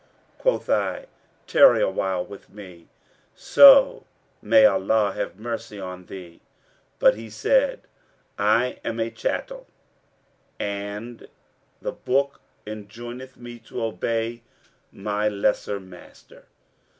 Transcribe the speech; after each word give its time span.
Quoth 0.39 0.67
I, 0.67 1.05
'Tarry 1.45 1.79
awhile 1.79 2.25
with 2.25 2.49
me, 2.49 2.87
so 3.35 4.07
may 4.41 4.65
Allah 4.65 5.11
have 5.13 5.37
mercy 5.39 5.79
on 5.79 6.07
thee!' 6.07 6.41
But 6.97 7.13
he 7.13 7.29
said, 7.29 7.81
'I 8.39 8.79
am 8.83 8.99
a 8.99 9.11
chattel 9.11 9.67
and 10.59 11.27
the 11.83 11.91
Book 11.91 12.41
enjoineth 12.65 13.37
me 13.37 13.59
to 13.59 13.83
obey 13.83 14.41
my 14.91 15.29
lesser 15.29 15.79
master.' 15.79 16.47